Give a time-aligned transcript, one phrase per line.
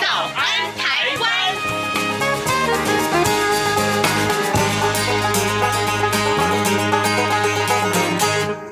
[0.00, 0.44] 早安
[0.76, 1.26] 台湾》。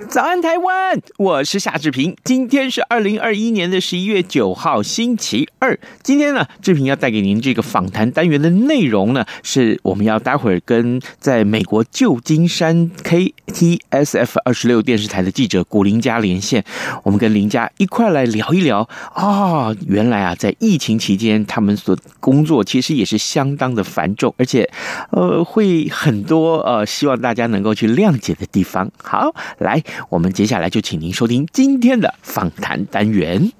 [0.09, 1.01] 早安，台湾！
[1.19, 2.15] 我是夏志平。
[2.25, 5.79] 今天是二零二一年的十一月九号，星期二。
[6.02, 16.62] 今天呢，志平要带给您这个访谈单元的内容呢，是我们要待会儿跟在美国旧金山 KTSF 二十六电视台的记者古林佳连线。
[17.02, 18.80] 我们跟林佳一块来聊一聊
[19.15, 24.68] 啊、哦，原来啊，在疫情期间，他们所工作其实也是相当的繁重，而且
[25.12, 28.90] 呃，会很多呃，希望大家能够去谅解的地方。
[29.02, 29.83] 好，来。
[30.10, 33.52] 我们接下来就请您您收听今天的访谈单元。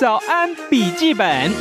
[0.00, 1.52] 早安，笔记本。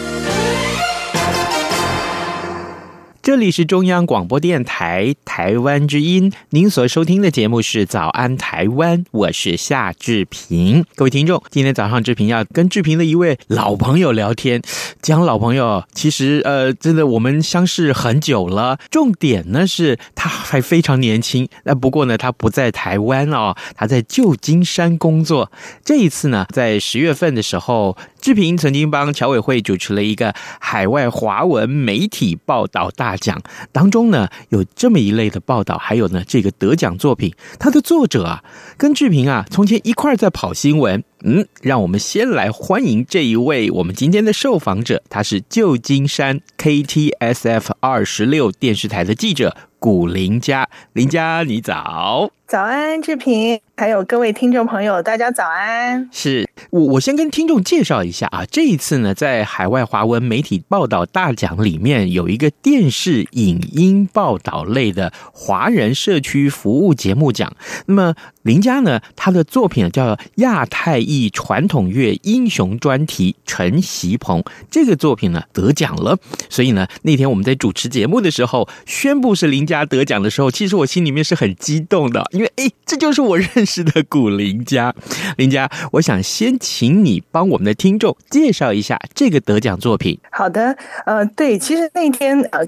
[3.28, 10.86] 这里是中央广播电台台湾之音，您所收听的节目是《早安台湾》，我是夏志平。
[10.96, 14.62] 各位听众，今天早上志平要跟志平的一位老朋友聊天。
[15.02, 18.80] 讲老朋友，其实呃，真的我们相识很久了。
[18.90, 21.50] 重点呢是他还非常年轻。
[21.66, 25.52] 那不过呢，他不在台湾哦，他在旧金山工作。
[25.84, 27.98] 这一次呢，在十月份的时候。
[28.20, 38.44] 志平曾经帮侨委会主持了一个海外华文媒体报道大奖，当中呢有这么一类的报道，还有呢这个得奖作品，它的作者啊
[38.78, 52.37] 跟志平啊从前一块在跑新闻，嗯，让我们先来欢迎这一位我们今天的受访者，他是旧金山 KTSF 二十六电视台的记者古林佳，林佳你早。
[52.48, 56.08] 早安，志平，还有各位听众朋友，大家早安。
[56.14, 67.52] 是我，我先跟听众介绍一下啊，这一次呢，在海外华文媒体报道大奖里面有一个电视影音报道类的华人社区服务节目奖。
[67.88, 74.42] 那么林佳呢，他的作品叫《亚太裔传统乐英雄专题》，陈习鹏
[74.72, 76.18] 这个作品呢得奖了。
[76.50, 82.26] 所以呢，那天我们在主持节目的时候宣布是林佳得奖的时候，其实我心里面是很激动的。
[82.38, 84.94] 因为哎，这就是我认识的古林家。
[85.38, 90.20] 林家，我想先请你帮我们的听众介绍一下这个得奖作品。
[90.32, 92.66] 好的，呃，对，其实那天呃。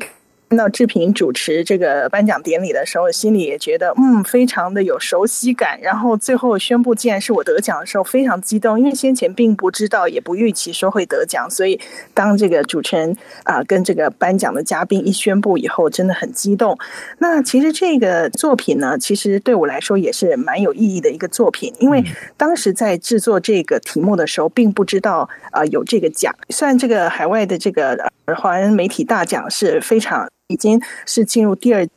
[0.49, 5.79] 看到志平主持这个颁奖典礼的时候，心里也觉得嗯，非常的有熟悉感。
[5.79, 11.47] 然后最后宣布，既然是我得奖的时候，非常激动，因为先前并不知道，也不预期说会得奖。
[11.51, 11.79] 所以
[12.15, 16.75] 当这个主持人啊、呃、跟这个颁奖的嘉宾一宣布以后，真的很激动。
[17.19, 22.03] 那其实这个作品呢，其实对我来说也是蛮有意义的一个作品，因为
[22.37, 26.33] 当时在制作这个题目的时候，并不知道啊、呃、有这个奖。
[26.49, 30.27] 虽然这个海外的这个华人媒体大奖是非常。
[30.49, 31.87] 已经是进入第二。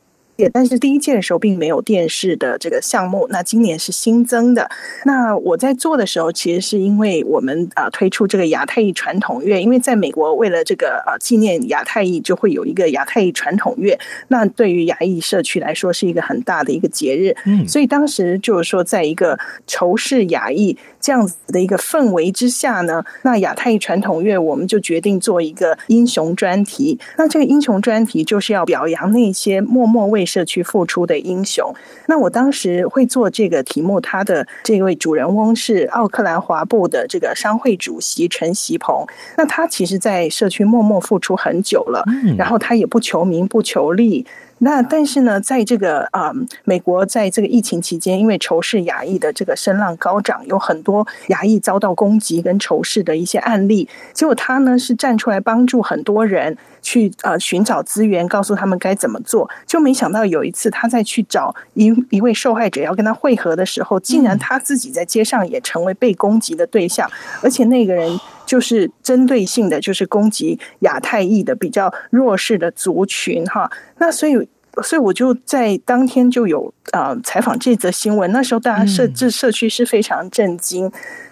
[0.53, 4.69] 但是第一届的时候并没有电视的这个项目，那今年是新增的。
[5.04, 13.98] 那我在做的时候，其实是因为我们啊推出这个亚太裔传统乐，因为在美国为了这个呃纪念亚太裔，就会有一个亚太裔传统乐。
[14.28, 26.99] 那对于亚裔社区来说是一个很大的一个节日，嗯，所以当时就是说，在一个仇视亚裔这样子的一个氛围之下呢，那亚太裔传统乐我们就决定做一个英雄专题。
[27.16, 31.70] 那这个英雄专题就是要表扬那些默默为社区付出的英雄。
[32.06, 39.04] 那我当时会做这个题目，他的这位主人翁是奥克兰华埠的这个商会主席陈锡鹏。
[39.37, 42.03] 那他其实，在社区默默付出很久了，
[42.38, 44.25] 然后他也不求名不求利。
[44.65, 53.88] 那但是呢，在这个啊、嗯，美国在这个疫情期间，因为仇视亚裔的这个声浪高涨，有很多亚裔遭到攻击跟仇视的一些案例。
[54.12, 59.49] 结果他呢是站出来帮助很多人去呃寻找资源，告诉他们该怎么做。
[59.67, 67.11] 就没想到有一次他在去找一一位受害者要跟他会合的时候，竟然他自己在街上也成为被攻击的对象，
[67.43, 73.70] 而且那个人就是针对性的，就是攻击亚太裔的比较弱势的族群哈。
[73.99, 74.49] 那所以。
[74.82, 80.90] 所以我就在当天就有啊采访这则新闻，那时候大家社这社区是非常震惊。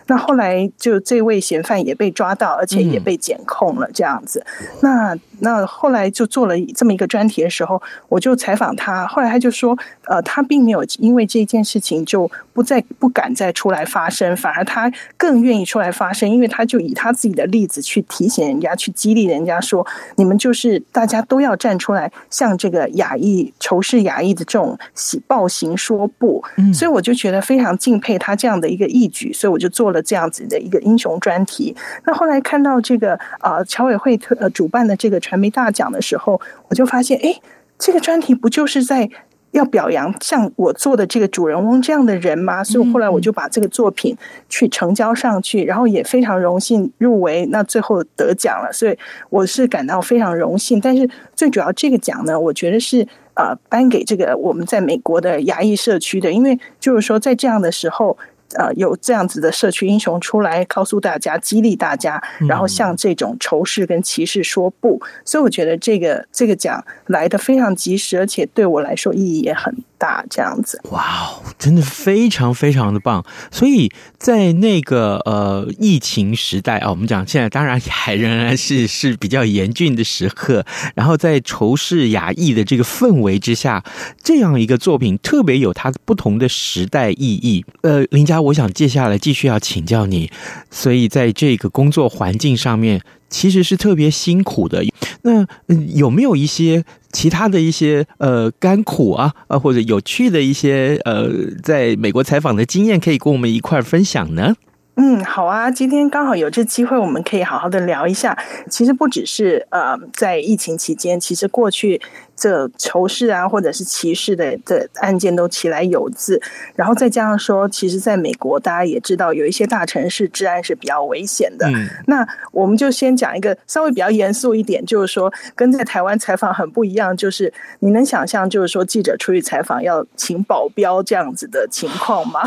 [0.09, 4.45] 那后来就这位嫌犯也被抓到，而且也被检控了这样子。
[4.83, 9.77] 那那后来就做了这么一个专题的时候，我就采访他，后来他就说，
[10.07, 24.79] 呃，他并没有因为这件事情就不再不敢再出来发声，反而他更愿意出来发声，因为他就以他自己的例子去提醒人家，去激励人家说，你们就是大家都要站出来，向这个亚裔仇视亚裔的这种
[25.27, 26.43] 暴行说不。
[26.57, 31.75] 嗯，所以我就觉得非常敬佩他这样的一个义举，所以我就做了这样子的一个英雄专题。
[32.05, 37.41] 那后来看到这个呃侨委会特呃主办的这个传媒大奖的时候，我就发现，哎，
[37.79, 39.09] 这个专题不就是在
[39.53, 42.65] 要表扬像我做的这个主人翁这样的人吗？
[42.65, 44.17] 所以后来我就把这个作品
[44.49, 48.99] 去成交上去，然后也非常荣幸入围，那最后得奖了，所以
[49.29, 50.81] 我是感到非常荣幸。
[50.81, 58.19] 但是最主要这个奖呢，我觉得是呃颁给这个我们在美国的牙医社区的，因为就是说在这样的时候。
[58.57, 65.01] 呃，有这样子的社区英雄出来告诉大家，激励大家，然后向这种仇视跟歧视说不。
[65.03, 70.25] 嗯、所以我觉得这个这个奖来的非常及时，而且对我来说意义也很大。
[70.31, 73.25] 这样子，哇哦，真的非常非常的棒。
[73.51, 80.65] 所以在那个呃疫情时代啊，我们讲现在当然还仍然是 是比较严峻的时刻，
[80.95, 83.85] 然后在仇视亚裔的这个氛围之下，
[84.23, 87.65] 这样一个作品特别有它不同的时代意义。
[87.83, 88.41] 呃，林佳。
[88.41, 90.31] 我想接下来继续要请教你，
[90.71, 94.85] 所以在这个工作环境上面，其实是特别辛苦的。
[95.23, 95.47] 那
[95.95, 101.31] 有没有一些其他的一些呃甘苦啊，啊或者有趣的一些呃
[101.63, 104.55] 在美国采访的经验，可以跟我们一块儿分享呢？
[104.97, 108.37] 嗯，好啊，今天刚好有这机会，我们可以好好的聊一下。
[108.69, 112.01] 其实不只是呃在疫情期间，其实过去。
[112.41, 116.41] 这仇视啊，或者是歧视的的案件都起来有字，
[116.75, 121.69] 然后再加上说，其实在美国，大家也知道有一些大城市治安是比较危险的。
[121.69, 132.41] 嗯，那我们就先讲一个稍微比较严肃一点，就是说跟在台湾采访很不一样，就是你能想象，就是说记者出去采访要请保镖这样子的情况吗？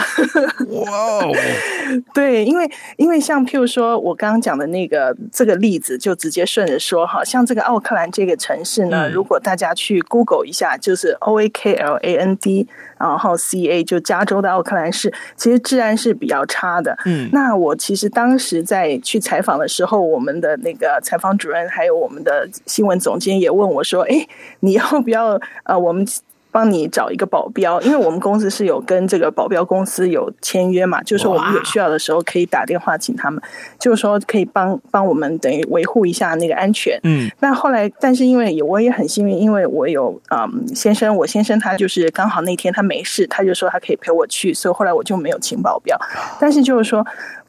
[0.69, 1.31] 哇哦！
[2.15, 2.67] 对，因为
[2.97, 12.65] 因为像譬如说我刚刚讲的那个这个例子，就直接顺着说哈，像这个奥克兰这个城市呢，如果大家去去 Google 一下，就是 O A K L A N D，
[12.97, 16.97] 然后 C A 就加州的奥克兰市，其实治安是比较差的。
[17.05, 24.25] 嗯，那我其实当时在去采访的时候，我们的那个采访主任还有我们的新闻总监也问我说：“哎，
[24.61, 25.37] 你要不要？
[25.65, 26.07] 呃，我们。”
[26.53, 33.41] 帮你找一个保镖，因为我们公司是有跟这个保镖公司有签约嘛，就是说我们有需要的时候可以打电话请他们，
[33.79, 36.97] 就是说可以帮帮我们等于维护一下那个安全。
[37.03, 45.99] 嗯，那后来，但是因为我也很幸运，因为我有嗯先生，我先生他就是刚好那天他没事，他就说他可以陪我去，所以后来我就没有请保镖。
[46.39, 47.03] 但是就是说。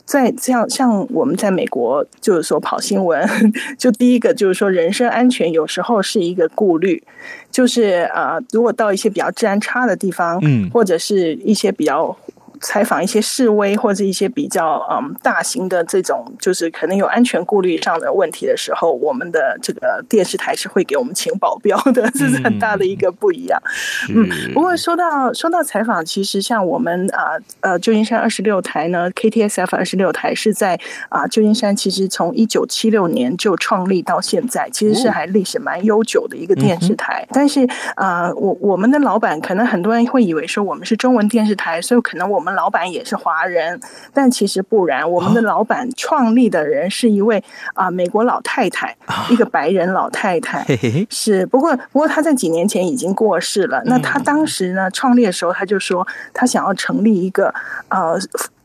[0.05, 3.27] 在这样像我们在美国，就是说跑新闻，
[3.79, 7.03] 就第一个就是说人身安全有时候是一个顾虑，
[7.51, 12.17] 就是呃，如果到一些比较治安差的地方，嗯，或者是一些比较。
[12.65, 23.63] 采访一些示威或者一些比较嗯大型的这种，就是可能有安全顾虑上的问题的时候，我们的这个电视台是会给我们请保镖的， 这是很大的一个不一样。
[24.09, 30.81] 嗯，不过说到说到采访，其实像我们啊呃旧金山二十六台呢，KTSF 二十六台是在
[31.11, 37.27] 啊旧金山，其实从一九七六年就创立到现在，其实是还历史蛮悠久的一个电视台。
[37.31, 42.54] 但是啊，我我们的老板可能很多人会以为说我们是中文电视台，所以可能我们。
[42.55, 43.81] 老板也是华人，
[44.13, 45.11] 但其实不然。
[45.11, 47.43] 我们的老板创立的人是一位
[47.75, 48.97] 啊、呃、美国老太太，
[49.29, 50.65] 一个白人老太太。
[51.11, 53.83] 是，不过不过她在几年前已经过世了。
[53.85, 57.55] 那她当时呢创立的时候，她就说她想要成立一个
[57.89, 58.19] 呃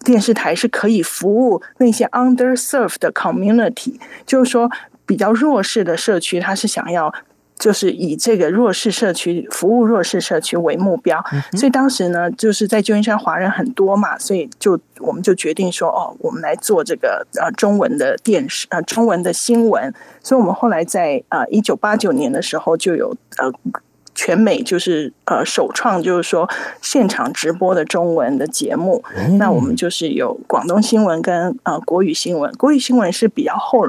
[0.04, 4.70] 电视台，是可以服务那些 underserved 的 community，就是说
[5.06, 7.14] 比较弱势的社区，她是想要。
[7.60, 23.52] 就是以这个弱势社区服务弱势社区为目标，所以当时呢，就是在旧金山华人很多嘛，所以就我们就决定说，哦，我们来做这个呃中文的电视呃中文的新闻，所以我们后来在呃一九八九年的时候就有呃
[24.16, 26.50] 全美就是呃首创就是说
[26.82, 29.04] 现场直播的中文的节目，
[29.38, 33.86] 那我们就是有广东新闻跟呃国语新闻，国语新闻是比较后。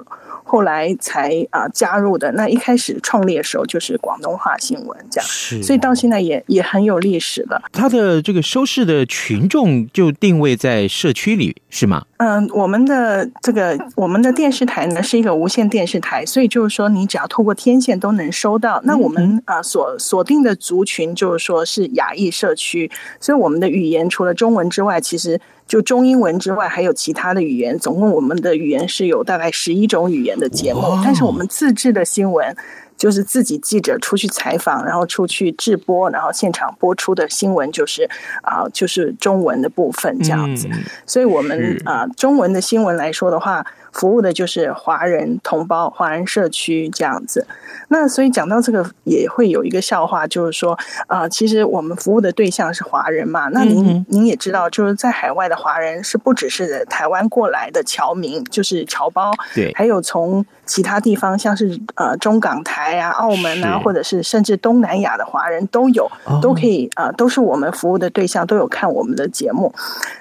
[0.50, 7.62] 后来才啊加入的，那一开始创立的时候就是广东话新闻这样，是，所以到现在也也很有历史了。
[7.72, 12.04] 它的这个收视的群众就定位在社区里，是吗？
[12.16, 18.80] 嗯，我们的这个我们的电视台呢是一个无线电视台，所以就是说你只要透过天线都能收到。
[18.82, 22.90] 那我们啊锁锁定的族群就是说是亚裔社区，
[23.20, 25.40] 所以我们的语言除了中文之外，其实。
[25.70, 32.56] 就中英文之外，还有其他的语言，总共我们的语言是有大概十一种语言的节目，但是我们自制的新闻。
[32.96, 38.04] 就是自己记者出去采访，然后出去直播，然后现场播出的新闻就是
[38.42, 40.68] 啊、呃，就是中文的部分这样子。
[40.70, 43.64] 嗯、所以我们啊、呃，中文的新闻来说的话。
[43.92, 47.46] 服务的就是华人同胞、华人社区这样子。
[47.88, 50.72] 那所以讲到这个，也会有一个笑话，就是说，
[51.08, 53.48] 啊、呃，其实我们服务的对象是华人嘛。
[53.48, 66.08] 那您、嗯、您也知道，就是在海外的华人是不只是台湾过来的侨民，就是侨胞，对，还有从其他地方，像是呃中港台啊、澳门啊，或者是甚至东南亚的华人都有，
[66.40, 69.72] 都可以啊、呃，都是我们服务的对象，都有看我们的节目。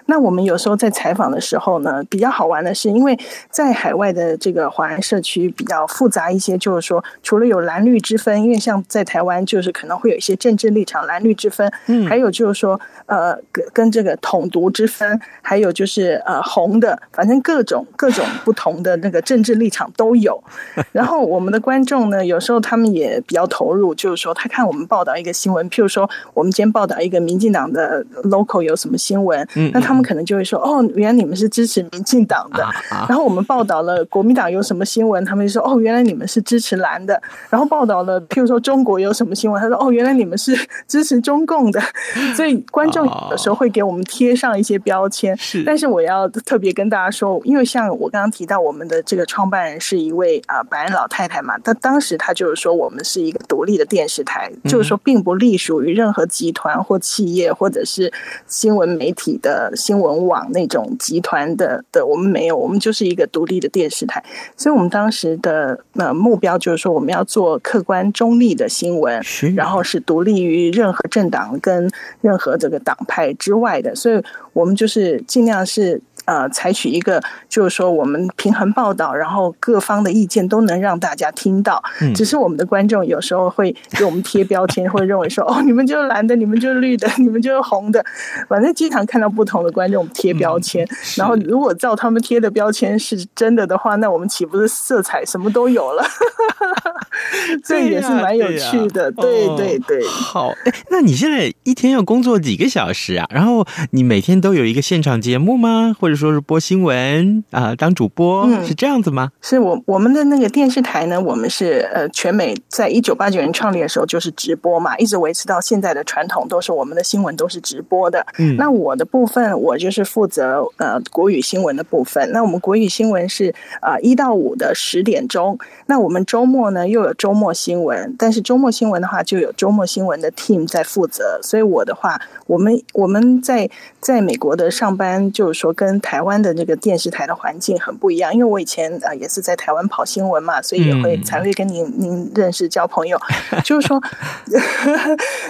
[0.07, 3.15] 那我们有时候在采访的时候呢，比较好玩的是，因为
[3.59, 20.41] 在海外的这个华人社区比较复杂一些，就是说，除了有蓝绿之分，因为像在台湾，就是可能会有一些政治立场蓝绿之分，嗯，还有就是说，呃，跟跟这个统独之分，还有就是呃红的，反正各种各种不同的那个政治立场都有。
[20.93, 32.65] 然后我们的观众呢，有时候他们也比较投入，就是说，他看我们报道一个新闻，譬如说，我们今天报道一个民进党的 local 有什么新闻，嗯，那他们可能就会说，哦，原来你们是支持民进党的，
[33.09, 33.79] 然后我们报道。
[33.81, 37.19] 了国民党有什么新闻，他们就说哦，原来你们是支持蓝的。
[37.49, 40.53] 然后报道了，譬如说中国有什么新闻，他说哦，原来你们是
[40.87, 41.81] 支持中共的。
[42.35, 45.35] 所以观众有时候会给我们贴上一些标签。
[45.37, 58.11] 是，但是我要特别跟大家说，因为像我刚刚提到，我们的这个创办人是一位啊白人老太太嘛，她当时她就是说，我们是一个独立的电视台，就是说并不隶属于任何集团或企业，或者是
[58.47, 63.69] 新闻媒体的新闻网那种集团的的，我们没有，我们就是一个独立的。
[63.69, 64.21] 电视台，
[64.57, 69.21] 所以我们当时的呃目标就是说，我们要做客观中立的新闻，
[69.55, 74.21] 然后是独立于任何政党跟任何这个党派之外的，所以
[74.53, 76.01] 我们就是尽量是。
[76.29, 81.83] 呃，采取一个就是说，我们平衡报道，然后各方的意见都能让大家听到。
[82.01, 88.05] 嗯，只是我们的观众有时候会给我们贴标签，会认为说，哦，你们就是蓝的，你们就是绿的，你们就是红的。
[88.47, 96.03] 反正经常看到不同的观众贴标签，嗯，然后如果照他们贴的标签是真的的话，那我们岂不是色彩什么都有了？
[97.63, 99.11] 这也是蛮有趣的。
[99.11, 103.27] 对呀，对对好，哎，那你现在一天要工作几个小时啊？
[103.31, 105.95] 然后你每天都有一个现场节目吗？
[105.99, 109.31] 或者说是播新闻啊、呃，当主播、嗯、是这样子吗？
[109.41, 118.25] 是我我们的那个电视台呢，我们是呃全美在一九八九年创立的时候就是直播嘛，一直维持到现在的传统都是我们的新闻都是直播的。
[118.37, 122.31] 嗯，那我的部分我就是负责呃国语新闻的部分。
[122.31, 125.57] 那我们国语新闻是啊一、呃、到五的十点钟。
[125.87, 131.39] 那我们周末呢又有周末新闻，但是周末新闻的话就有周末新闻的 team 在负责。
[131.41, 143.19] 所以我的话，我们我们在在美国的上班就是说跟台湾的那个电视台的环境很不一样，因为我以前啊也是在台湾跑新闻嘛，所以也会才会跟您您认识交朋友。
[143.63, 144.01] 就是说，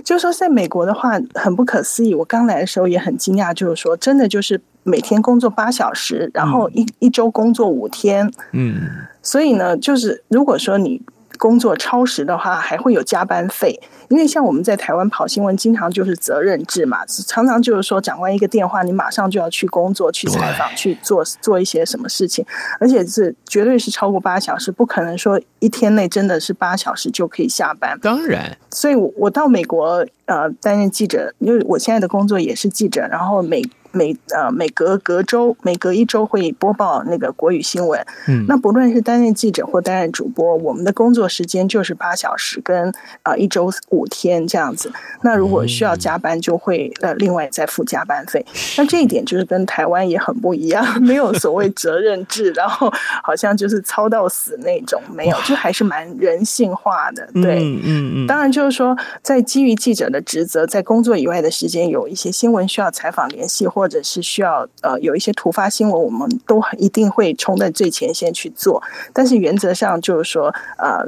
[0.03, 2.15] 就是说，在美国的话很不可思议。
[2.15, 8.31] 我刚来的时候也很惊讶，就是说，真的就是每天工作八小时，然后一一周工作五天。
[8.53, 8.81] 嗯，
[9.21, 11.01] 所以呢，就是如果说你。
[11.39, 13.79] 工作超时的话，还会有加班费。
[14.09, 22.45] 因为像我们在台湾跑新闻，经常就是责任制嘛，常常就是说，长官一个电话，你马上就要去工作、去采访、去做做一些什么事情，
[22.79, 27.97] 而且是绝对是超过八小时，不可能说一天内真的是八小时就可以下班。
[28.01, 33.61] 当然，所以我我到美国呃担任记者，因为我现在的工作也是记者，然后每。
[33.91, 42.89] 每呃每隔隔周每隔一周会播报那个国语新闻，嗯，那不论是担任记者或担任主播，我们的工作时间就是八小时跟
[43.23, 44.91] 啊、呃、一周五天这样子。
[45.21, 48.45] 那如果需要加班，就会呃另外再付加班费。
[48.77, 52.91] 那这一点就是跟台湾也很不一样， 没有所谓责任制，然后
[53.23, 57.27] 好像就是操到死那种，没有，就还是蛮人性化的。
[57.33, 58.27] 对，嗯嗯嗯。
[58.27, 63.65] 当然就是说，在基于记者的职责，在工作以外的时间，有一些新闻需要采访联系。
[63.78, 68.83] 或或者是需要呃有一些突发新闻，我们都一定会冲在最前线去做。
[69.13, 71.01] 但是原则上就是说，呃，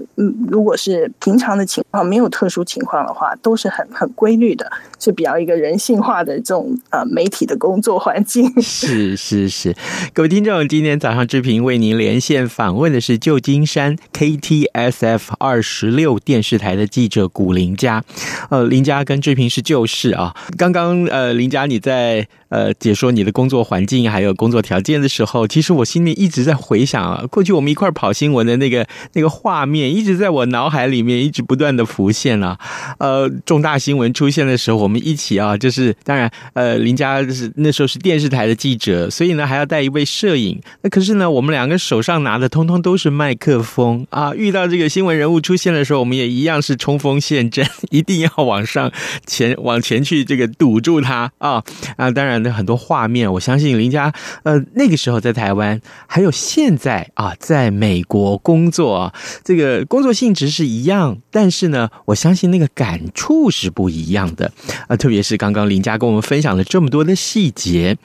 [0.48, 8.50] 如果是平常的情况，没有特殊情况的话，都是很很规律的，是比较一个人性化的这种呃媒体的工作环境。
[8.62, 9.76] 是是是，
[10.14, 18.02] 各位听众，今天早上志平为您连线访问的是旧金山 KTSF 二十六电视台的记者古林佳。
[18.50, 20.34] 呃，林佳跟志平是旧识啊。
[20.58, 22.30] 刚刚呃，林佳你在。
[22.52, 32.60] 呃解说你的工作环境还有工作条件的时候，其实我心里一直在回想啊，过去我们一块跑新闻的那个那个画面，一直在我脑海里面一直不断的浮现啊。
[33.00, 40.62] 呃，重大新闻出现的时候，我们一起啊，就是当然，呃，林佳是那时候是电视台的记者，所以呢还要带一位摄影。
[40.82, 48.92] 那可是呢，我们两个手上拿的通通都是麦克风啊，遇到这个新闻人物出现的时候，我们也一样是冲锋陷阵，一定要往上
[49.26, 51.64] 前往前去这个堵住他啊
[51.96, 52.12] 啊！
[52.12, 64.52] 当然那很多画面，我相信林佳呃那个时候在台湾，还有现在啊在美国工作，这个工作性质是一样，但是呢，我相信那个感触是不一样的
[64.88, 67.98] 啊，特别是刚刚林佳跟我们分享了这么多的细节，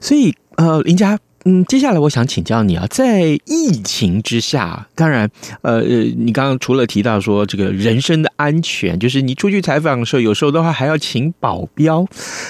[0.00, 1.18] 所以呃，林佳。
[1.44, 5.30] 嗯，接下来我想请教你啊，在疫情之下，当然，
[5.62, 12.06] 呃，你刚刚除了提到说这个人身的安全，就是你出去采访的时候，有时候的话还要请保镖，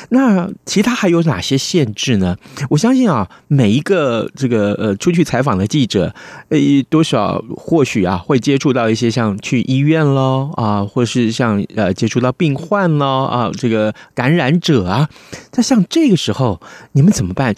[0.09, 2.37] 那其他还有哪些限制呢？
[2.68, 6.12] 我相信啊，每一个这个呃出去采访的记者，
[6.49, 15.09] 呃，多少或许啊会接触到一些像去医院喽啊，或是像呃接触到病患喽啊，这个感染者啊，
[15.54, 17.54] 那像这个时候你们怎么办？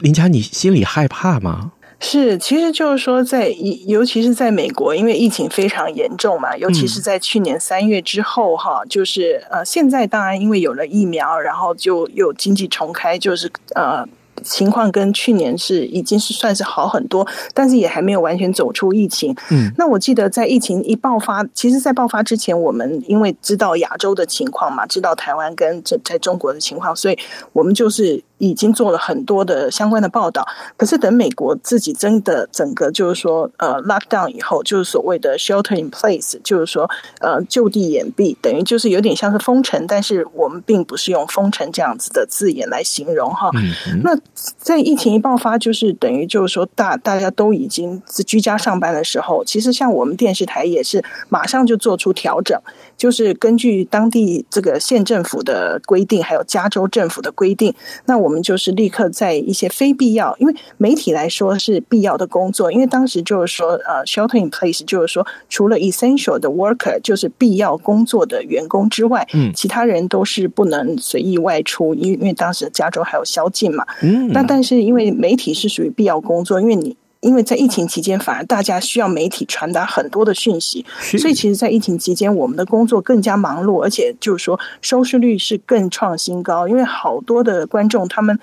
[0.00, 0.80] 林强，你先先。
[0.80, 1.72] 你害怕吗？
[2.00, 3.48] 是，其实就是说，在
[3.86, 14.04] 尤其是在美国，因为疫情非常严重嘛，尤其是在去年三月之后，哈，就是呃，现在当然因为有了疫苗，然后就有经济重开，就是呃。
[14.42, 17.24] 情况跟去年是已经是算是好很多，
[17.54, 19.32] 但是也还没有完全走出疫情。
[19.52, 27.16] 嗯，那我记得在疫情一爆发，其实，在爆发之前，我们因为知道亚洲的情况嘛，知道台湾跟这在中国的情况，所以
[27.52, 30.46] 我们就是已经做了很多的相关的报道。
[30.76, 43.50] 可是等美国自己真的整个就是说呃 lock down 以后，就是所谓的 shelter in place，就是说呃就地掩蔽，等于就是有点像是封城，但是我们并不是用封城这样子的字眼来形容哈。
[43.54, 44.18] 嗯，那。
[44.58, 52.58] 在疫情一爆发，就是等于就是说大大家都已经是居家上班的时候，其实像我们电视台也是马上就做出调整，
[52.96, 57.74] 就是根据当地这个县政府的规定，还有加州政府的规定，
[58.06, 74.28] 那我们就是立刻在一些非必要，因为媒体来说是必要的工作，因为当时就是说呃，shelter in place，就是说除了 essential 的 worker，就是必要工作的员工之外，嗯，其他人都是不能随意外出，因为因为当时加州还有宵禁嘛，嗯。
[74.32, 88.38] 那但是因为媒体是属于必要工作，因为你因为在疫情期间，反而大家需要媒体传达很多的讯息，所以其实，在疫情期间，我们的工作更加忙碌，而且就是说收视率是更创新高，因为好多的观众他们。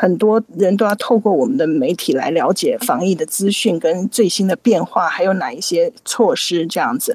[0.00, 7.14] 很多人都要透过我们的媒体来了解防疫的资讯跟最新的变化，还有哪一些措施这样子。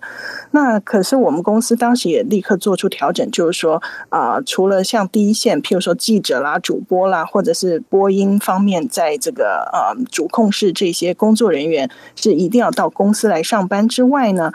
[0.52, 14.52] 那可是我们公司当时也立刻做出调整，就是说啊、除了像第一线，譬如说记者啦、主播啦，或者是播音方面，在这个呃主控室这些工作人员是一定要到公司来上班之外呢。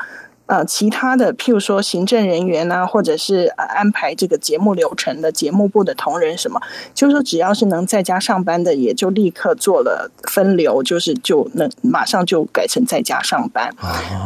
[0.50, 6.60] 呃，其他的，譬如说行政人员啊，或者是安排这个节目流程的节目部的同仁什么，
[6.92, 13.72] 就是说只要是能在家上班的，也就立刻做了分流，就是就能马上就改成在家上班。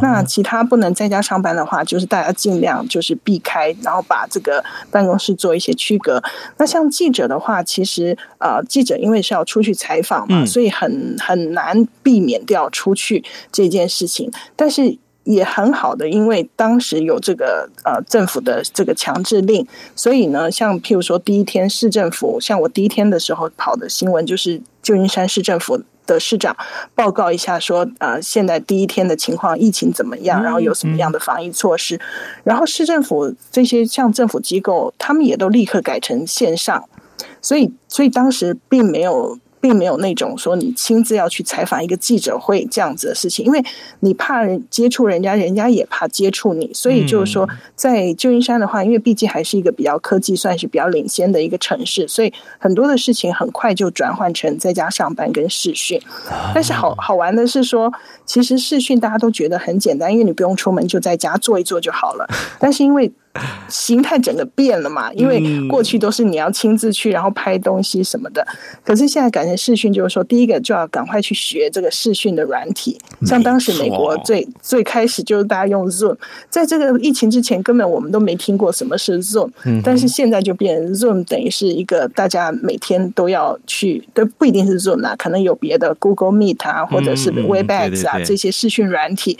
[0.01, 6.19] 那其他不能在家上班的话，就是大家尽量就是避开，然后把这个办公室做一些区隔。
[6.57, 14.97] 那像记者的话，其实呃，记者因为是要出去采访嘛，所以很很难避免掉出去这件事情，但是。
[15.25, 26.55] 也很好的，因为当时有这个呃政府的这个强制令，所以呢，像譬如说第一天市政府，像我第一天的时候跑的新闻，就是旧金山市政府的市长
[26.93, 31.99] 报告一下说，呃，现在第一天的情况，疫情怎么样，然后有什么样的防疫措施，
[32.43, 36.87] 然后市政府这些像政府机构，他们也都立刻改成线上，
[37.41, 39.39] 所以所以当时并没有。
[39.65, 43.59] 并没有那种说你亲自要去采访一个记者会这样子的事情，因为
[44.01, 55.99] 你怕人接触人家，人家也怕接触你，所以就是说，在旧金山的话，因为毕竟还是一个比较科技算是比较领先的一个城市，所以很多的事情很快就转换成在家上班跟视讯。
[56.53, 57.91] 但是好好玩的是说，
[58.23, 62.29] 其实视讯大家都觉得很简单，因为你不用出门，就在家做一做就好了。
[62.61, 63.11] 但是因为
[63.67, 68.45] 形态整个变了嘛，因为过去都是你要亲自去，然后拍东西什么的。
[68.83, 72.97] 可是现在改成视讯，就是说，第一个就要赶快去学这个视讯的软体。
[73.25, 76.15] 像当时美国最最开始就是大家用 Zoom，
[76.49, 79.49] 在这个疫情之前，根本我们都没听过什么是 Zoom。
[79.83, 89.37] 但是现在就变成 Zoom，等于是一个大家每天都要去，都不一定是 Zoom 啊，可能有别的 Google Meet 啊，或者是 Webex 啊这些视讯软体，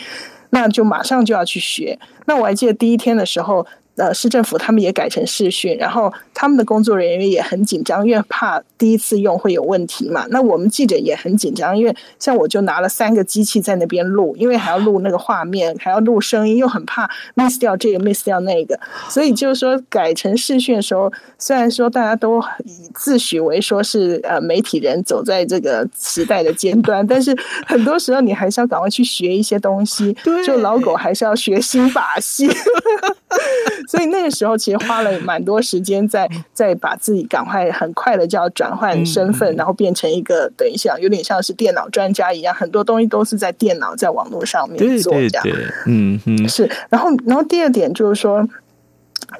[0.50, 1.98] 那就马上就要去学。
[2.26, 3.66] 那我还记得第一天的时候。
[3.96, 10.26] 呃市政府他们也改成视讯，然后他们的工作人员也很紧张，因为怕第一次用会有问题嘛。
[10.30, 18.80] 那我们记者也很紧张，因为像我就拿了三个机器在那边录，因为还要录那个画面，还要录声音，又很怕 miss 掉这个 miss 掉那个，
[19.10, 32.50] 所以就是说改成视讯的时候，虽然说大家都以自诩为说是呃媒体人走在这个时代的尖端，但是很多时候你还是要赶快去学一些东西，就老狗还是要学新把戏。
[33.88, 45.44] 所以那个时候其实花了蛮多时间在在把自己赶快很快的就要转换身份，然后变成一个等一下有点像是电脑专家一样，很多东西都是在电脑在网络上面做这样。
[45.86, 46.70] 嗯嗯，是。
[46.90, 48.48] 然后然后第二点就是说。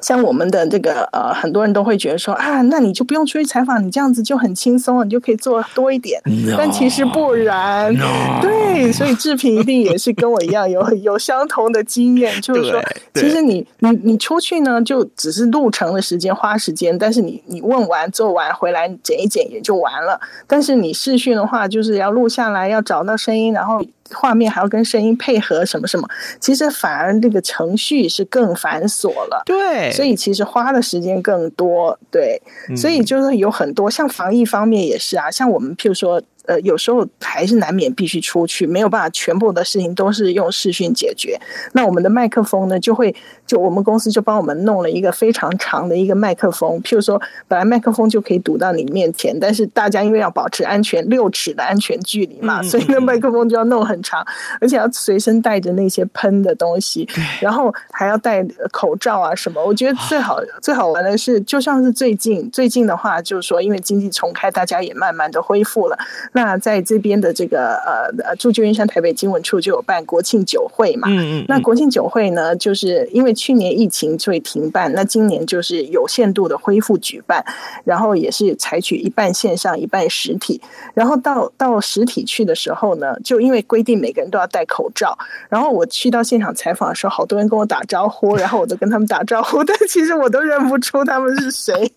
[0.00, 6.20] 像我们的这个呃，很多人都会觉得说啊，那你就不用出去采访，你这样子就很轻松，你就可以做多一点。
[6.24, 8.40] No, 但其实不然，no.
[8.42, 12.82] 对，所以志平一定也是跟我一样有 有相同的经验，就是说，
[13.14, 20.20] 其实你你你出去呢，就只是路程的时间花时间，但是你你问完做完回来剪一剪也就完了。
[20.46, 23.82] 但是你试训的话，就是要录下来，要找到声音，然后。
[24.14, 26.08] 画面还要跟声音配合，什么什么，
[26.40, 29.42] 其实反而这个程序是更繁琐了。
[29.46, 31.98] 对，所以其实花的时间更多。
[32.10, 32.40] 对，
[32.76, 36.22] 所以就是有很多像防疫方面也是啊，像我们譬如说。
[36.46, 41.38] 呃，有时候还是难免必须出去，没有办法全部的事情都是用视讯解决。
[41.72, 43.14] 那我们的麦克风呢，就会
[43.46, 46.80] 就我们公司就帮我们弄了一个非常长的一个麦克风。
[46.82, 54.24] 譬如说，本来麦克风就可以堵到你面前，但是大家因为要保持安全，六尺的安全距离嘛， 所以那麦克风就要弄很长，
[54.60, 57.08] 而且要随身带着那些喷的东西，
[57.40, 59.64] 然后还要戴口罩啊什么。
[59.64, 65.98] 我觉得最好最好玩的是，就像是最近最近的话，就是说因为经济重开，大家也慢慢的恢复了。
[66.36, 77.42] 那在这边的这个呃呃驻旧金山台北经文处就有办国庆酒会嘛，嗯嗯，那国庆酒会呢，就是因为去年疫情所以停办，那今年就是有限度的恢复举办，
[77.84, 80.60] 然后也是采取一半线上一半实体，
[80.92, 85.16] 然后到到实体去的时候呢，就因为规定每个人都要戴口罩，
[85.48, 91.90] 然后我去到现场采访的时候，好多人跟我打招呼，然后我都跟他们打招呼，但其实我都认不出他们是谁，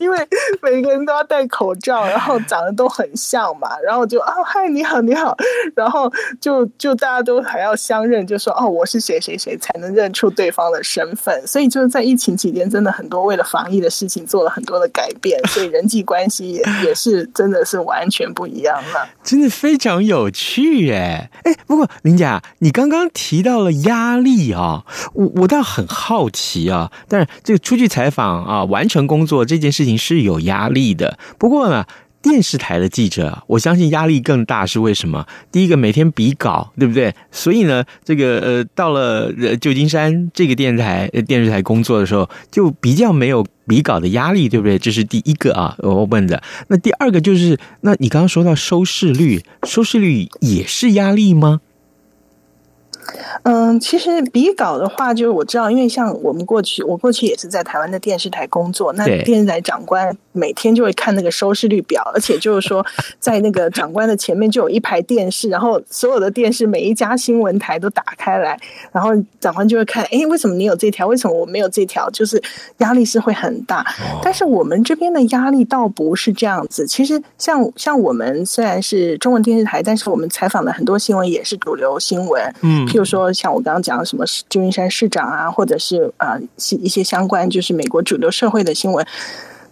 [0.00, 0.16] 因为
[0.62, 3.68] 每个人都要戴口罩，然后长得都很像嘛。
[3.82, 5.36] 然后就哦嗨，你好你好，
[5.74, 11.46] 然后就就大家都还要相认，就说哦我是谁谁谁，才能认出对方的身份。
[11.46, 21.30] 所以就是在疫情期间，真的很多为了防疫的事情做了很多的改变，所以人际关系也也是真的是完全不一样了，真的非常有趣耶。
[21.44, 26.90] 哎，不过林姐，你刚刚提到了压力啊，我我倒很好奇啊。
[27.08, 31.18] 但是这个出去采访啊，完成工作这件事情是有压力的。
[31.38, 31.84] 不过呢。
[32.22, 35.26] 电视台的记者，我相信压力更大，是为什么？
[35.50, 37.12] 第一个每天比稿，对不对？
[37.32, 44.78] 所以呢，这个呃，到了旧金山这个电台电视台工作的时候，就比较没有比稿的压力，对不对？
[44.78, 46.40] 这是第一个啊，我问的。
[46.68, 51.60] 那第二个就是，那你刚刚说到收视率，收视率也是压力吗？
[53.42, 62.84] 嗯，其实比稿的话，就是我知道，因为像我们过去，我过去也是在台湾的电视台工作，那电视台长官每天就会看那个收视率表， 而且就是说，
[63.18, 68.58] 在那个长官的前面就有一排电视，然后所有的电视每一家新闻台都打开来，
[68.92, 71.06] 然后长官就会看，哎，为什么你有这条？
[71.06, 72.08] 为什么我没有这条？
[72.10, 72.42] 就是
[72.78, 73.84] 压力是会很大。
[74.22, 83.32] 但是我们这边的压力倒不是这样子，其实像像我们虽然是中文电视台，但是我们采访的很多新闻也是主流新闻，嗯，譬如说。
[83.32, 86.38] 像我刚刚讲的什么旧金山市长啊，或者是呃
[86.80, 89.04] 一些相关就是美国主流社会的新闻，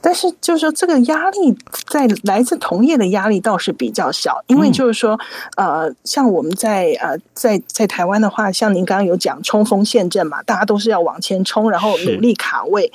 [0.01, 1.57] 但是就是说这个压力
[1.89, 5.19] 在来自同业的压力倒是比较小，因为就是说
[5.57, 12.93] 呃像我们在呃在在台湾的话，像您刚刚有讲冲锋陷阵嘛，大家都是要往前冲，然后努力卡位。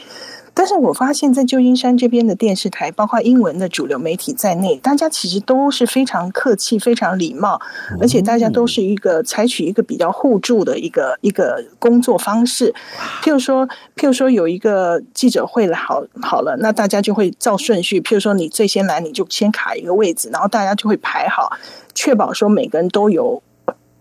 [0.55, 7.59] 但是我发现，在旧金山这边的电视台，包括英文的主流媒体在内，大家其实都是非常客气、非常礼貌，
[7.99, 12.73] 而且大家都是一个采取一个比较互助的一个一个工作方式。
[13.21, 17.99] 譬如说，譬如说有一个记者会了，好好了，那大家就会照顺序。
[17.99, 21.51] 譬如说，你最先来，你就先卡一个位置，然后大家就会排好，
[21.93, 23.43] 确保说每个人都有。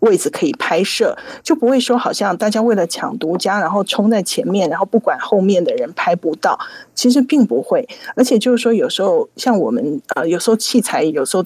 [0.05, 6.59] 位置可以拍摄，就不会说好像大家为了抢独家，然后冲在前面，然后不管后面的人拍不到。
[6.95, 11.45] 其实并不会，而且就是说，有时候像我们呃，有时候器材有时候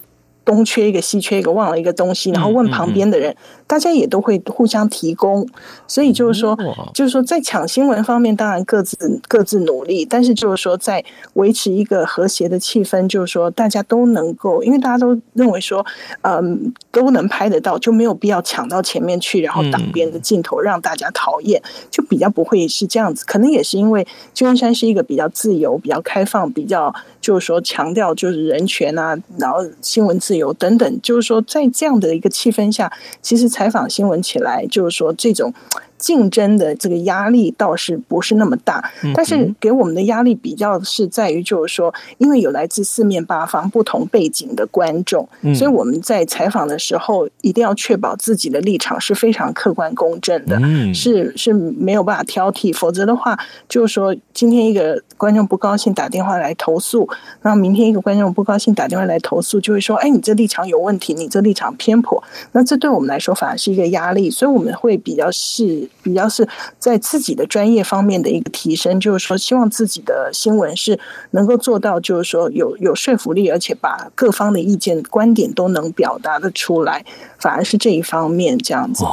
[0.48, 5.46] 东缺一个西缺一个，忘了一个东西，然后问旁边的人，大家也都会互相提供。
[5.86, 6.58] 所以就是说，
[6.94, 15.84] 就是说在抢新闻方面，当然各自各自努力，但是就是说在维持一个和谐的气氛，就是说大家都能够，因为大家都认为说，
[16.22, 23.22] 嗯，都能拍得到，就没有必要抢到前面去，然后挡别人的镜头，让大家讨厌，就比较不会是这样子。
[23.26, 35.52] 可能也是因为旧金山是一个比较自由、比较开放、比较就是说强调就是人权啊，然后新闻自由有等等，就是说在这样的一个气氛下，其实采访新闻起来，就是说这种。
[35.98, 50.58] 竞争的这个压力倒是不是那么大，但是给我们的压力比较是在于，就是说，因为有来自四面八方不同背景的观众，所以我们在采访的时候一定要确保自己的立场是非常客观公正的，
[50.94, 57.08] 是是没有办法挑剔，否则的话，就是说今天一个观众不高兴打电话来投诉，
[57.42, 65.87] 然后明天一个观众不高兴打电话来投诉，就会说，哎，你这立场有问题，你这立场偏颇，那这对我们来说反而是一个压力，所以我们会比较是。
[66.02, 66.46] 比较是
[66.78, 70.98] 在自己的专业方面的一个提升，就是说，希望自己的新闻是
[71.32, 77.04] 能够做到，就是说有有说服力，而且把各方的意见观点都能表达的出来，
[77.38, 79.04] 反而是这一方面这样子。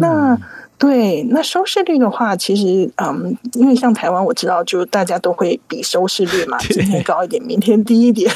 [0.00, 0.38] 那。
[0.84, 8.30] 对，那收视率的话，其实嗯，因为像台湾，我知道就大家都会比收视率嘛，今天高一点，明天低一点。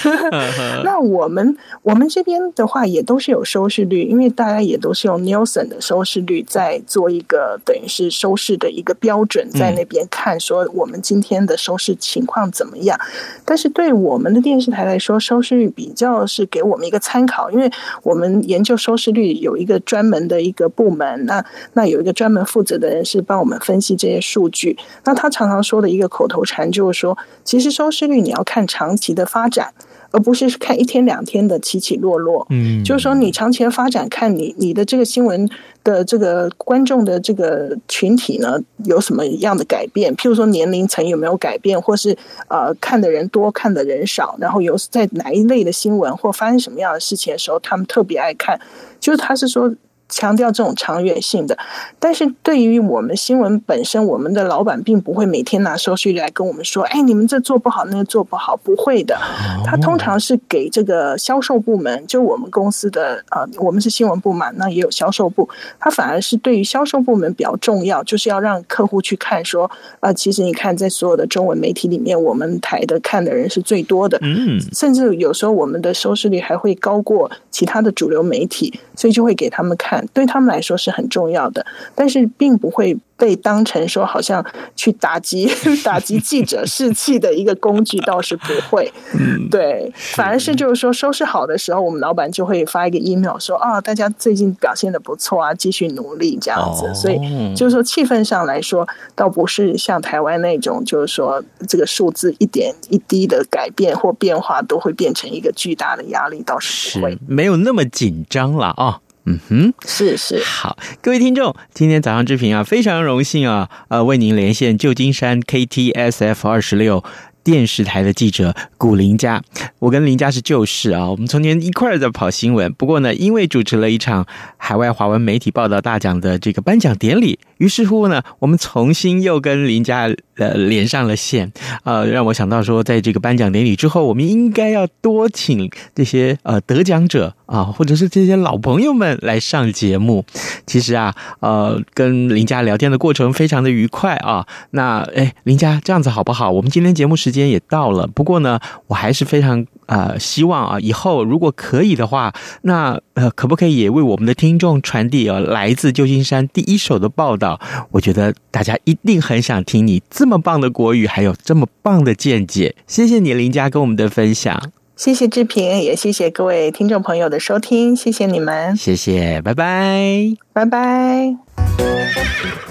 [0.83, 12.99] 那我们我们这边的话，也都是有收视率，因为大家也都是用 Nielsen 的收视率在做一个等于是收视的一个标准，在那边看说我们今天的收视情况怎么样。
[13.45, 17.71] 但是对我们的电视台来说，收视率比较是给我们一个参考，因为
[18.03, 22.38] 我们研究收视率有一个专门的一个部门，那那有一个专门。
[22.45, 24.77] 负责的人是帮我们分析这些数据。
[25.05, 29.73] 那他常常说的一个口头禅就是说，其实收视率你要看长期的发展，
[30.11, 32.47] 而不是看一天两天的起起落落。
[32.51, 35.49] 嗯，就是说你长期的发展，看你你的这个新闻
[35.85, 40.15] 的这个观众的这个群体呢，有什么样的改变？
[40.17, 42.17] 譬如说年龄层有没有改变，或是
[42.49, 48.59] 呃看的人多看的人少，然后有在哪一类的新闻或发生什么样的事情的时候，他们特别爱看。
[49.01, 49.73] 就是他是说。
[50.09, 51.57] 强调这种长远性的，
[51.99, 59.17] 但是对于我们新闻本身，我们的老板并不会每天拿收视率来跟我们说：“哎，你们这做不好，那个做不好。”不会的，
[59.65, 84.45] 他通常是给这个销售部门，就我们公司的呃，我们是新闻部嘛，那也有销售部，他反而是对于销售部门比较重要，就是要让客户去看说：“呃，其实你看，在所有的中文媒体里面，我们台的看的人是最多的，嗯，甚至有时候我们的收视率还会高过其他的主流媒体，所以就会给他们看。”对他们来说是很重要的，但是并不会被当成说好像
[84.77, 85.51] 去打击
[85.85, 88.93] 打击记者士气的一个工具，倒是不会。
[89.19, 96.93] 嗯，对，反而是就是说收拾好的时候，我们老板就会发一个 email 说啊，大家最近表现的不错啊，继续努力这样子。
[96.95, 97.19] 所以
[97.55, 109.01] 就是说气氛上来说，倒不是像台湾那种，就是说这个数字一点一滴的改变或变化都会变成一个巨大的压力，倒是不会，没有那么紧张了啊。
[109.29, 117.05] 嗯哼，是是好，各位听众，今天早上之评啊，非常荣幸啊，呃，为您连线旧金山 KTSF 二十六
[117.45, 119.43] 电视台的记者古林佳。
[119.81, 131.53] 我跟林佳是旧识啊，我们从前一块儿在跑新闻，不过呢，因为主持了一场海外华文媒体报道大奖的这个颁奖典礼，于是乎呢，我们重新又跟林佳呃连上了线，
[131.85, 137.35] 呃，让我想到说，在这个颁奖典礼之后，我们应该要多请这些呃得奖者。
[137.49, 140.23] 啊，或者是这些老朋友们来上节目，
[140.67, 144.47] 其实啊，呃，跟林佳聊天的过程非常的愉快啊。
[144.73, 146.51] 那哎，林佳这样子好不好？
[146.51, 157.48] 我们今天节目时间也到了，不过呢，我还是非常呃希望啊，以后如果可以的话，那呃，可不可以也为我们的听众传递啊来自旧金山第一手的报道？
[157.91, 162.75] 我觉得大家一定很想听你这么棒的国语，还有这么棒的见解。
[162.87, 164.73] 谢谢你，林佳跟我们的分享。
[164.97, 171.37] 谢谢志平，也谢谢各位听众朋友的收听，谢谢你们，谢谢，拜拜，拜拜。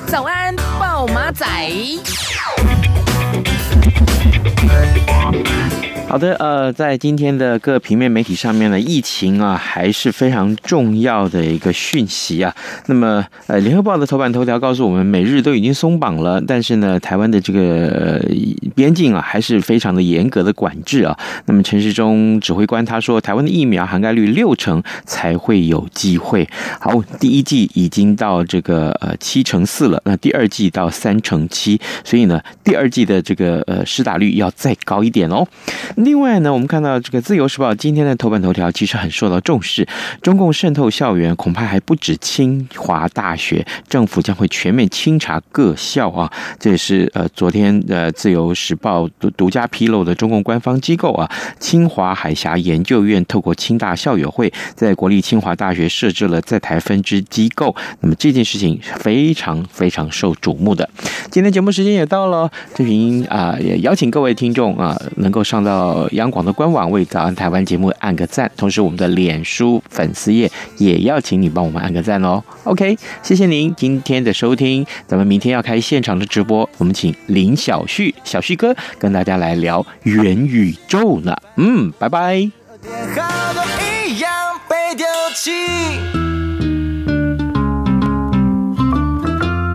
[0.07, 1.45] 早安，暴马仔。
[6.09, 12.55] 好的，呃，在今天的各平面媒体上面呢，疫情啊还是非常重要的一个讯息啊。
[12.85, 18.25] 那么，呃，联合报的头版头条告诉我们，美日都已经松绑了，但是呢，台湾的这个
[18.73, 21.15] 边境啊还是非常的严格的管制啊。
[21.45, 26.47] 那么，陈时中指挥官他说，台湾的疫苗涵盖率六成才会有机会。
[26.79, 35.47] 好，第一季已经到这个呃七成四了，那第二季到三成七，所以呢，第二季的这个呃施打率要再高一点哦。
[35.95, 39.87] 另外呢，我们看到这个《自由时报》今天的头版头条其实很受到重视，
[40.21, 46.31] 中共渗透校园恐怕还不止清华大学，政府将会全面清查各校啊。
[46.59, 57.75] 这也是呃昨天的《自由时报》独独家披露的中共官方机构啊，清华海峡研究院透过清大校友会在国立清华大学设置了在台分支机构。
[58.01, 60.87] 那么这件事情是非常非常受瞩目的。
[61.29, 72.43] 今天节目时间也到了，志平啊也邀请各位听众啊能够上到央广的官网为早安台湾节目按个赞，同时我们的脸书粉丝页也要请你帮我们按个赞哦。
[72.63, 81.35] OK，谢谢您今天的收听，咱们明天要开现场的直播，我们请林小旭小旭哥跟大家来聊元宇宙呢。
[81.55, 82.49] 嗯，拜拜。